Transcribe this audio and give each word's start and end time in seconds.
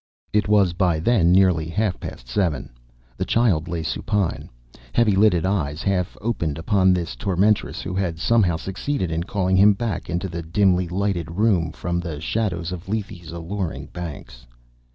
It 0.33 0.47
was 0.47 0.73
by 0.73 0.97
then 0.99 1.31
nearly 1.31 1.69
half 1.69 1.99
past 1.99 2.27
seven. 2.27 2.71
The 3.17 3.23
child 3.23 3.67
lay 3.67 3.83
supine; 3.83 4.49
heavy 4.93 5.15
lidded 5.15 5.45
eyes 5.45 5.83
half 5.83 6.17
opened 6.21 6.57
upon 6.57 6.91
this 6.91 7.15
tormentress 7.15 7.83
who 7.83 7.93
had 7.93 8.17
somehow 8.17 8.55
succeeded 8.57 9.11
in 9.11 9.21
calling 9.25 9.57
him 9.57 9.73
back 9.73 10.09
into 10.09 10.27
the 10.27 10.41
dimly 10.41 10.87
lighted 10.87 11.29
room 11.29 11.71
from 11.71 11.99
the 11.99 12.19
shadows 12.19 12.71
of 12.71 12.89
Lethe's 12.89 13.31
alluring 13.31 13.89
banks. 13.93 14.47